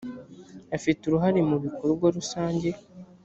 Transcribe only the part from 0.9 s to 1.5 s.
uruhare